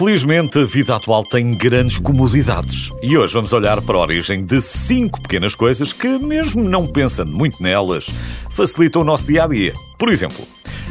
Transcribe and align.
Felizmente, 0.00 0.58
a 0.58 0.64
vida 0.64 0.96
atual 0.96 1.22
tem 1.22 1.54
grandes 1.54 1.98
comodidades. 1.98 2.90
E 3.02 3.18
hoje 3.18 3.34
vamos 3.34 3.52
olhar 3.52 3.82
para 3.82 3.98
a 3.98 4.00
origem 4.00 4.46
de 4.46 4.62
cinco 4.62 5.20
pequenas 5.20 5.54
coisas 5.54 5.92
que, 5.92 6.18
mesmo 6.18 6.64
não 6.64 6.86
pensando 6.86 7.30
muito 7.30 7.62
nelas, 7.62 8.08
facilitam 8.48 9.02
o 9.02 9.04
nosso 9.04 9.26
dia 9.26 9.44
a 9.44 9.46
dia. 9.46 9.74
Por 9.98 10.08
exemplo, 10.08 10.42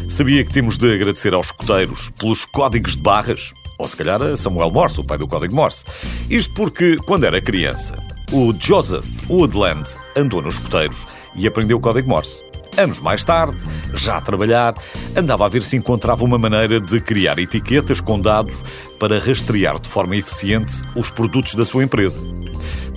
sabia 0.07 0.45
que 0.45 0.53
temos 0.53 0.77
de 0.77 0.93
agradecer 0.93 1.33
aos 1.33 1.47
escoteiros 1.47 2.11
pelos 2.19 2.45
códigos 2.45 2.97
de 2.97 3.01
barras? 3.01 3.51
Ou 3.79 3.87
se 3.87 3.97
calhar 3.97 4.21
a 4.21 4.37
Samuel 4.37 4.69
Morse, 4.69 4.99
o 4.99 5.03
pai 5.03 5.17
do 5.17 5.27
código 5.27 5.55
Morse. 5.55 5.85
Isto 6.29 6.53
porque, 6.53 6.97
quando 6.97 7.23
era 7.23 7.41
criança, 7.41 7.97
o 8.31 8.53
Joseph 8.59 9.07
Woodland 9.27 9.89
andou 10.15 10.39
nos 10.39 10.59
escoteiros 10.59 11.07
e 11.35 11.47
aprendeu 11.47 11.77
o 11.77 11.81
código 11.81 12.07
Morse. 12.07 12.43
Anos 12.79 13.01
mais 13.01 13.25
tarde, 13.25 13.57
já 13.93 14.15
a 14.15 14.21
trabalhar, 14.21 14.73
andava 15.13 15.45
a 15.45 15.49
ver 15.49 15.63
se 15.63 15.75
encontrava 15.75 16.23
uma 16.23 16.37
maneira 16.37 16.79
de 16.79 17.01
criar 17.01 17.37
etiquetas 17.37 17.99
com 17.99 18.17
dados 18.17 18.63
para 18.97 19.19
rastrear 19.19 19.77
de 19.77 19.89
forma 19.89 20.15
eficiente 20.15 20.81
os 20.95 21.11
produtos 21.11 21.55
da 21.55 21.65
sua 21.65 21.83
empresa. 21.83 22.21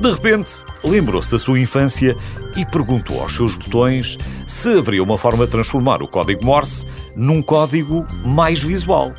De 0.00 0.08
repente, 0.08 0.64
lembrou-se 0.84 1.32
da 1.32 1.38
sua 1.38 1.58
infância 1.58 2.16
e 2.56 2.64
perguntou 2.64 3.20
aos 3.20 3.34
seus 3.34 3.56
botões 3.56 4.16
se 4.46 4.78
haveria 4.78 5.02
uma 5.02 5.18
forma 5.18 5.46
de 5.46 5.50
transformar 5.50 6.00
o 6.00 6.06
código 6.06 6.44
Morse 6.44 6.86
num 7.16 7.42
código 7.42 8.06
mais 8.24 8.62
visual. 8.62 9.12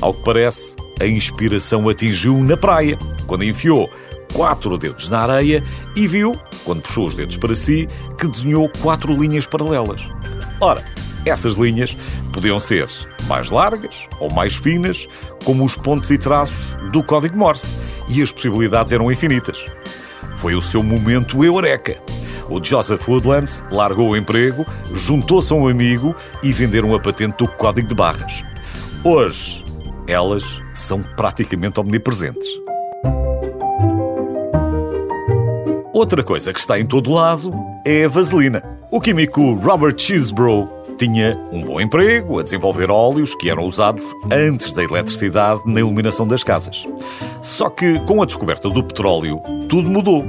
Ao 0.00 0.14
que 0.14 0.24
parece, 0.24 0.74
a 1.02 1.06
inspiração 1.06 1.86
atingiu 1.86 2.42
na 2.42 2.56
praia, 2.56 2.96
quando 3.26 3.44
enfiou 3.44 3.90
quatro 4.32 4.76
dedos 4.78 5.08
na 5.08 5.20
areia 5.20 5.62
e 5.94 6.06
viu, 6.06 6.38
quando 6.64 6.82
puxou 6.82 7.06
os 7.06 7.14
dedos 7.14 7.36
para 7.36 7.54
si, 7.54 7.88
que 8.18 8.28
desenhou 8.28 8.70
quatro 8.80 9.12
linhas 9.14 9.46
paralelas. 9.46 10.02
Ora, 10.60 10.84
essas 11.24 11.54
linhas 11.54 11.96
podiam 12.32 12.58
ser 12.58 12.88
mais 13.26 13.50
largas 13.50 14.08
ou 14.18 14.32
mais 14.32 14.56
finas, 14.56 15.08
como 15.44 15.64
os 15.64 15.76
pontos 15.76 16.10
e 16.10 16.18
traços 16.18 16.74
do 16.90 17.02
código 17.02 17.36
Morse, 17.36 17.76
e 18.08 18.22
as 18.22 18.32
possibilidades 18.32 18.92
eram 18.92 19.10
infinitas. 19.10 19.64
Foi 20.36 20.54
o 20.54 20.62
seu 20.62 20.82
momento 20.82 21.44
eureka. 21.44 22.00
O 22.48 22.62
Joseph 22.62 23.08
Woodland 23.08 23.50
largou 23.70 24.10
o 24.10 24.16
emprego, 24.16 24.66
juntou-se 24.94 25.52
a 25.52 25.56
um 25.56 25.68
amigo 25.68 26.14
e 26.42 26.52
venderam 26.52 26.94
a 26.94 27.00
patente 27.00 27.36
do 27.36 27.48
código 27.48 27.88
de 27.88 27.94
barras. 27.94 28.44
Hoje, 29.04 29.64
elas 30.06 30.60
são 30.74 31.00
praticamente 31.02 31.78
omnipresentes. 31.78 32.61
Outra 35.92 36.24
coisa 36.24 36.54
que 36.54 36.58
está 36.58 36.80
em 36.80 36.86
todo 36.86 37.12
lado 37.12 37.52
é 37.86 38.06
a 38.06 38.08
vaselina. 38.08 38.62
O 38.90 38.98
químico 38.98 39.52
Robert 39.56 39.94
Cheesebrough 39.98 40.66
tinha 40.96 41.38
um 41.52 41.62
bom 41.62 41.78
emprego 41.82 42.38
a 42.38 42.42
desenvolver 42.42 42.90
óleos 42.90 43.34
que 43.34 43.50
eram 43.50 43.66
usados 43.66 44.04
antes 44.30 44.72
da 44.72 44.82
eletricidade 44.82 45.60
na 45.66 45.80
iluminação 45.80 46.26
das 46.26 46.42
casas. 46.42 46.88
Só 47.42 47.68
que 47.68 48.00
com 48.06 48.22
a 48.22 48.24
descoberta 48.24 48.70
do 48.70 48.82
petróleo, 48.82 49.38
tudo 49.68 49.90
mudou. 49.90 50.24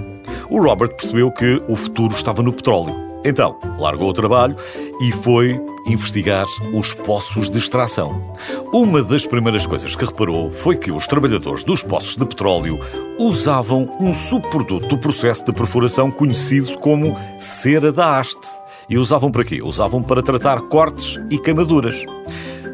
O 0.50 0.61
Robert 0.61 0.97
percebeu 0.97 1.31
que 1.31 1.64
o 1.69 1.78
futuro 1.78 2.14
estava 2.14 2.44
no 2.44 2.52
petróleo. 2.52 3.12
Então, 3.25 3.57
largou 3.79 4.09
o 4.09 4.13
trabalho 4.13 4.55
e 5.02 5.11
foi 5.11 5.59
investigar 5.85 6.45
os 6.73 6.93
poços 6.93 7.49
de 7.49 7.57
extração. 7.57 8.33
Uma 8.71 9.03
das 9.03 9.25
primeiras 9.25 9.66
coisas 9.66 9.95
que 9.95 10.05
reparou 10.05 10.52
foi 10.52 10.75
que 10.75 10.91
os 10.91 11.07
trabalhadores 11.07 11.63
dos 11.63 11.83
poços 11.83 12.16
de 12.16 12.25
petróleo 12.25 12.79
usavam 13.19 13.89
um 14.00 14.13
subproduto 14.13 14.88
do 14.88 14.97
processo 14.97 15.45
de 15.45 15.53
perfuração 15.53 16.09
conhecido 16.09 16.78
como 16.79 17.17
cera 17.39 17.91
da 17.91 18.17
haste. 18.17 18.57
E 18.89 18.97
usavam 18.97 19.31
para 19.31 19.44
quê? 19.44 19.62
Usavam 19.62 20.03
para 20.03 20.22
tratar 20.22 20.62
cortes 20.62 21.19
e 21.29 21.38
queimaduras. 21.38 22.06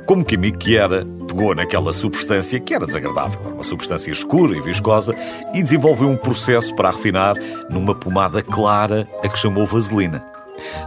Como 0.06 0.26
químico 0.26 0.58
que 0.58 0.76
era, 0.76 1.06
pegou 1.28 1.54
naquela 1.54 1.94
substância 1.94 2.60
que 2.60 2.74
era 2.74 2.88
desagradável, 2.88 3.40
uma 3.54 3.64
substância 3.64 4.12
escura 4.12 4.58
e 4.58 4.62
viscosa, 4.62 5.16
e 5.54 5.62
desenvolveu 5.62 6.10
um 6.10 6.16
processo 6.16 6.76
para 6.76 6.90
a 6.90 6.92
refinar 6.92 7.36
numa 7.70 7.94
pomada 7.94 8.42
clara 8.42 9.08
a 9.24 9.30
que 9.30 9.38
chamou 9.38 9.68
vaselina. 9.68 10.26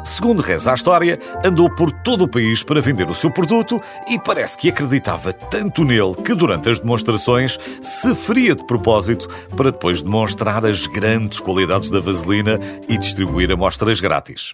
Segundo 0.04 0.42
reza 0.42 0.70
a 0.70 0.74
história, 0.74 1.18
andou 1.44 1.68
por 1.74 1.90
todo 1.90 2.24
o 2.24 2.28
país 2.28 2.62
para 2.62 2.80
vender 2.80 3.08
o 3.08 3.14
seu 3.14 3.30
produto 3.30 3.80
e 4.08 4.18
parece 4.18 4.56
que 4.58 4.68
acreditava 4.68 5.32
tanto 5.32 5.84
nele 5.84 6.14
que 6.24 6.34
durante 6.34 6.70
as 6.70 6.78
demonstrações 6.78 7.58
se 7.80 8.14
feria 8.14 8.54
de 8.54 8.64
propósito 8.64 9.28
para 9.56 9.70
depois 9.70 10.02
demonstrar 10.02 10.64
as 10.64 10.86
grandes 10.86 11.40
qualidades 11.40 11.90
da 11.90 12.00
vaselina 12.00 12.58
e 12.88 12.96
distribuir 12.96 13.50
amostras 13.50 14.00
grátis. 14.00 14.52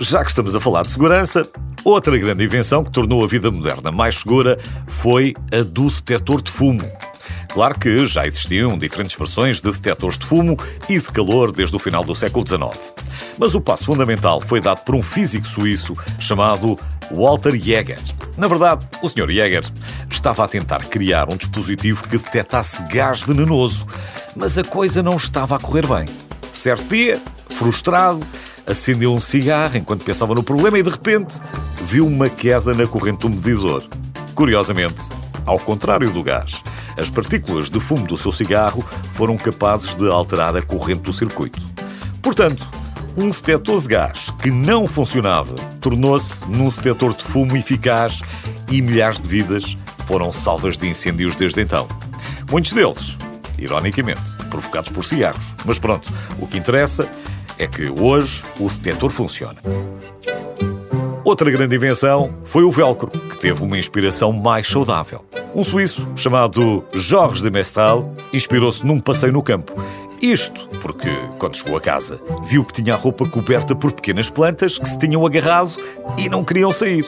Já 0.00 0.24
que 0.24 0.30
estamos 0.30 0.54
a 0.56 0.60
falar 0.60 0.84
de 0.84 0.92
segurança, 0.92 1.46
outra 1.84 2.16
grande 2.18 2.44
invenção 2.44 2.82
que 2.82 2.90
tornou 2.90 3.22
a 3.22 3.26
vida 3.26 3.50
moderna 3.50 3.92
mais 3.92 4.16
segura 4.16 4.58
foi 4.86 5.34
a 5.52 5.62
do 5.62 5.90
detector 5.90 6.42
de 6.42 6.50
fumo. 6.50 6.82
Claro 7.52 7.78
que 7.78 8.06
já 8.06 8.26
existiam 8.26 8.78
diferentes 8.78 9.14
versões 9.16 9.60
de 9.60 9.70
detectores 9.70 10.16
de 10.16 10.24
fumo 10.24 10.56
e 10.88 10.98
de 10.98 11.12
calor 11.12 11.52
desde 11.52 11.76
o 11.76 11.78
final 11.78 12.02
do 12.02 12.14
século 12.14 12.46
XIX. 12.46 12.94
Mas 13.36 13.54
o 13.54 13.60
passo 13.60 13.84
fundamental 13.84 14.40
foi 14.40 14.58
dado 14.58 14.80
por 14.80 14.94
um 14.94 15.02
físico 15.02 15.46
suíço 15.46 15.94
chamado 16.18 16.78
Walter 17.10 17.54
Jäger. 17.54 18.00
Na 18.38 18.48
verdade, 18.48 18.88
o 19.02 19.08
Sr. 19.08 19.30
Jäger 19.30 19.64
estava 20.10 20.44
a 20.44 20.48
tentar 20.48 20.86
criar 20.86 21.28
um 21.28 21.36
dispositivo 21.36 22.08
que 22.08 22.16
detectasse 22.16 22.84
gás 22.84 23.20
venenoso, 23.20 23.86
mas 24.34 24.56
a 24.56 24.64
coisa 24.64 25.02
não 25.02 25.16
estava 25.16 25.56
a 25.56 25.58
correr 25.58 25.86
bem. 25.86 26.06
Certo 26.50 26.84
dia, 26.88 27.20
frustrado, 27.50 28.26
acendeu 28.66 29.12
um 29.12 29.20
cigarro 29.20 29.76
enquanto 29.76 30.04
pensava 30.04 30.34
no 30.34 30.42
problema 30.42 30.78
e 30.78 30.82
de 30.82 30.88
repente 30.88 31.38
viu 31.82 32.06
uma 32.06 32.30
queda 32.30 32.72
na 32.72 32.86
corrente 32.86 33.20
do 33.20 33.28
medidor. 33.28 33.84
Curiosamente, 34.34 35.02
ao 35.46 35.58
contrário 35.58 36.10
do 36.10 36.22
gás, 36.22 36.62
as 36.96 37.10
partículas 37.10 37.70
de 37.70 37.80
fumo 37.80 38.06
do 38.06 38.18
seu 38.18 38.32
cigarro 38.32 38.84
foram 39.10 39.36
capazes 39.36 39.96
de 39.96 40.08
alterar 40.08 40.56
a 40.56 40.62
corrente 40.62 41.02
do 41.02 41.12
circuito. 41.12 41.60
Portanto, 42.20 42.68
um 43.16 43.28
detector 43.28 43.80
de 43.80 43.88
gás 43.88 44.30
que 44.40 44.50
não 44.50 44.86
funcionava 44.86 45.54
tornou-se 45.80 46.48
num 46.48 46.68
detector 46.68 47.14
de 47.14 47.22
fumo 47.22 47.56
eficaz 47.56 48.22
e 48.70 48.80
milhares 48.80 49.20
de 49.20 49.28
vidas 49.28 49.76
foram 50.04 50.32
salvas 50.32 50.78
de 50.78 50.88
incêndios 50.88 51.36
desde 51.36 51.60
então. 51.60 51.86
Muitos 52.50 52.72
deles, 52.72 53.16
ironicamente, 53.58 54.34
provocados 54.48 54.90
por 54.90 55.04
cigarros. 55.04 55.54
Mas 55.64 55.78
pronto, 55.78 56.12
o 56.38 56.46
que 56.46 56.58
interessa 56.58 57.08
é 57.58 57.66
que 57.66 57.88
hoje 57.90 58.42
o 58.58 58.68
detector 58.68 59.10
funciona. 59.10 59.60
Outra 61.24 61.48
grande 61.52 61.76
invenção 61.76 62.34
foi 62.44 62.64
o 62.64 62.70
velcro, 62.72 63.08
que 63.08 63.38
teve 63.38 63.62
uma 63.62 63.78
inspiração 63.78 64.32
mais 64.32 64.66
saudável. 64.66 65.24
Um 65.54 65.62
suíço 65.62 66.08
chamado 66.16 66.84
Georges 66.92 67.42
de 67.42 67.50
Mestral 67.50 68.12
inspirou-se 68.32 68.84
num 68.84 68.98
passeio 68.98 69.32
no 69.32 69.40
campo. 69.40 69.72
Isto 70.22 70.68
porque, 70.80 71.10
quando 71.36 71.56
chegou 71.56 71.76
a 71.76 71.80
casa, 71.80 72.22
viu 72.44 72.64
que 72.64 72.80
tinha 72.80 72.94
a 72.94 72.96
roupa 72.96 73.28
coberta 73.28 73.74
por 73.74 73.90
pequenas 73.90 74.30
plantas 74.30 74.78
que 74.78 74.88
se 74.88 74.96
tinham 74.96 75.26
agarrado 75.26 75.72
e 76.16 76.28
não 76.28 76.44
queriam 76.44 76.72
sair. 76.72 77.04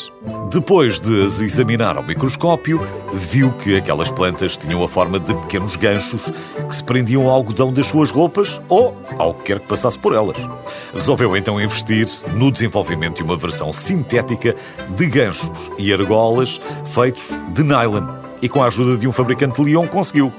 Depois 0.51 1.01
de 1.01 1.25
as 1.25 1.39
examinar 1.39 1.97
ao 1.97 2.03
microscópio, 2.03 2.81
viu 3.13 3.53
que 3.53 3.77
aquelas 3.77 4.11
plantas 4.11 4.57
tinham 4.59 4.83
a 4.83 4.89
forma 4.89 5.21
de 5.21 5.33
pequenos 5.33 5.77
ganchos 5.77 6.33
que 6.67 6.75
se 6.75 6.83
prendiam 6.83 7.29
ao 7.29 7.37
algodão 7.37 7.73
das 7.73 7.87
suas 7.87 8.11
roupas 8.11 8.61
ou 8.69 8.97
ao 9.17 9.33
que 9.33 9.45
quer 9.45 9.61
que 9.61 9.69
passasse 9.69 9.97
por 9.97 10.13
elas. 10.13 10.37
Resolveu 10.93 11.37
então 11.37 11.61
investir 11.61 12.09
no 12.35 12.51
desenvolvimento 12.51 13.19
de 13.19 13.23
uma 13.23 13.37
versão 13.37 13.73
sintética 13.73 14.57
de 14.97 15.07
ganchos 15.07 15.71
e 15.79 15.93
argolas 15.93 16.61
feitos 16.85 17.31
de 17.53 17.63
nylon 17.63 18.24
e 18.45 18.49
com 18.49 18.63
a 18.63 18.67
ajuda 18.67 18.99
de 18.99 19.09
um 19.09 19.13
fabricante 19.13 19.55
de 19.55 19.71
Lyon 19.71 19.89
conseguiu. 19.89 20.31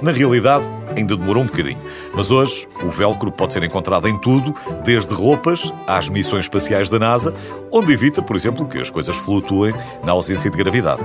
Na 0.00 0.10
realidade, 0.10 0.64
ainda 0.96 1.14
demorou 1.14 1.42
um 1.42 1.46
bocadinho, 1.46 1.78
mas 2.14 2.30
hoje 2.30 2.66
o 2.82 2.88
velcro 2.88 3.30
pode 3.30 3.52
ser 3.52 3.62
encontrado 3.62 4.08
em 4.08 4.16
tudo, 4.16 4.54
desde 4.82 5.12
roupas 5.12 5.70
às 5.86 6.08
missões 6.08 6.46
espaciais 6.46 6.88
da 6.88 6.98
NASA, 6.98 7.34
onde 7.70 7.92
evita, 7.92 8.22
por 8.22 8.34
exemplo, 8.34 8.66
que 8.66 8.78
as 8.78 8.88
coisas 8.88 9.14
flutuem 9.14 9.74
na 10.02 10.12
ausência 10.12 10.50
de 10.50 10.56
gravidade. 10.56 11.02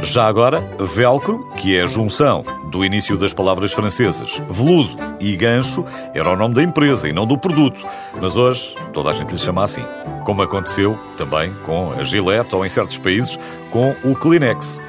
Já 0.00 0.26
agora, 0.26 0.66
velcro, 0.80 1.46
que 1.58 1.76
é 1.76 1.82
a 1.82 1.86
junção 1.86 2.42
do 2.70 2.82
início 2.82 3.18
das 3.18 3.34
palavras 3.34 3.74
francesas 3.74 4.40
veludo 4.48 4.96
e 5.20 5.36
gancho, 5.36 5.84
era 6.14 6.32
o 6.32 6.36
nome 6.36 6.54
da 6.54 6.62
empresa 6.62 7.06
e 7.06 7.12
não 7.12 7.26
do 7.26 7.36
produto, 7.36 7.84
mas 8.18 8.34
hoje 8.34 8.74
toda 8.94 9.10
a 9.10 9.12
gente 9.12 9.30
lhe 9.30 9.38
chama 9.38 9.62
assim. 9.62 9.84
Como 10.24 10.40
aconteceu 10.40 10.98
também 11.18 11.52
com 11.66 11.92
a 11.92 12.02
Gillette 12.02 12.54
ou 12.54 12.64
em 12.64 12.68
certos 12.70 12.96
países 12.96 13.38
com 13.70 13.94
o 14.02 14.16
Kleenex 14.16 14.80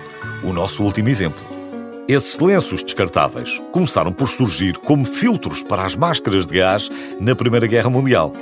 o 0.43 0.53
nosso 0.53 0.83
último 0.83 1.09
exemplo. 1.09 1.41
Esses 2.07 2.37
lenços 2.39 2.83
descartáveis 2.83 3.61
começaram 3.71 4.11
por 4.11 4.27
surgir 4.27 4.77
como 4.77 5.05
filtros 5.05 5.63
para 5.63 5.85
as 5.85 5.95
máscaras 5.95 6.47
de 6.47 6.57
gás 6.57 6.91
na 7.19 7.35
Primeira 7.35 7.65
Guerra 7.65 7.89
Mundial. 7.89 8.33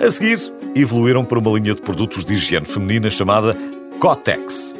A 0.00 0.10
seguir, 0.10 0.38
evoluíram 0.74 1.24
para 1.24 1.38
uma 1.38 1.50
linha 1.52 1.74
de 1.74 1.80
produtos 1.80 2.24
de 2.24 2.34
higiene 2.34 2.66
feminina 2.66 3.08
chamada 3.08 3.56
Cotex. 4.00 4.74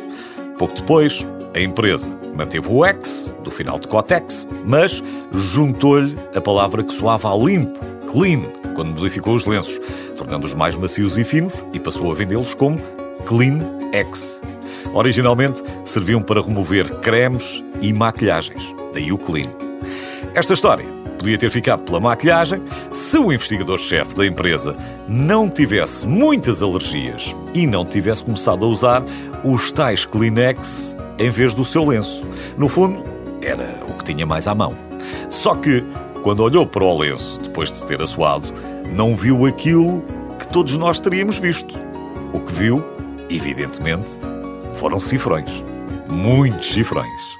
Pouco 0.58 0.74
depois, 0.74 1.24
a 1.54 1.60
empresa 1.60 2.18
manteve 2.34 2.66
o 2.68 2.84
X, 2.84 3.34
do 3.42 3.50
final 3.50 3.78
de 3.78 3.86
Cotex, 3.86 4.46
mas 4.64 5.02
juntou-lhe 5.32 6.16
a 6.34 6.40
palavra 6.40 6.82
que 6.82 6.92
soava 6.92 7.32
a 7.32 7.36
limpo, 7.36 7.78
clean, 8.10 8.42
quando 8.74 8.98
modificou 8.98 9.34
os 9.34 9.46
lenços, 9.46 9.80
tornando-os 10.16 10.52
mais 10.52 10.76
macios 10.76 11.16
e 11.16 11.24
finos 11.24 11.64
e 11.72 11.80
passou 11.80 12.10
a 12.10 12.14
vendê-los 12.14 12.54
como 12.54 12.78
Clean 13.24 13.60
X. 13.92 14.42
Originalmente 14.94 15.62
serviam 15.84 16.22
para 16.22 16.42
remover 16.42 16.88
cremes 17.00 17.62
e 17.80 17.92
maquilhagens, 17.92 18.74
daí 18.92 19.12
o 19.12 19.18
Clean. 19.18 19.50
Esta 20.34 20.54
história 20.54 20.86
podia 21.18 21.38
ter 21.38 21.50
ficado 21.50 21.82
pela 21.82 21.98
maquilhagem 21.98 22.62
se 22.92 23.18
o 23.18 23.32
investigador-chefe 23.32 24.14
da 24.14 24.26
empresa 24.26 24.76
não 25.08 25.48
tivesse 25.48 26.06
muitas 26.06 26.62
alergias 26.62 27.34
e 27.54 27.66
não 27.66 27.84
tivesse 27.84 28.24
começado 28.24 28.64
a 28.64 28.68
usar 28.68 29.02
os 29.42 29.72
tais 29.72 30.04
Kleenex 30.04 30.96
em 31.18 31.30
vez 31.30 31.54
do 31.54 31.64
seu 31.64 31.84
lenço. 31.84 32.24
No 32.56 32.68
fundo, 32.68 33.02
era 33.42 33.66
o 33.88 33.94
que 33.94 34.04
tinha 34.04 34.26
mais 34.26 34.46
à 34.46 34.54
mão. 34.54 34.76
Só 35.30 35.54
que, 35.54 35.84
quando 36.22 36.42
olhou 36.42 36.66
para 36.66 36.84
o 36.84 36.98
lenço 36.98 37.40
depois 37.40 37.70
de 37.70 37.78
se 37.78 37.86
ter 37.86 38.00
assoado, 38.00 38.52
não 38.92 39.16
viu 39.16 39.46
aquilo 39.46 40.02
que 40.38 40.48
todos 40.48 40.76
nós 40.76 41.00
teríamos 41.00 41.38
visto. 41.38 41.76
O 42.32 42.40
que 42.40 42.52
viu, 42.52 42.84
evidentemente, 43.30 44.18
foram 44.76 45.00
cifrões. 45.00 45.64
Muitos 46.08 46.72
cifrões. 46.72 47.35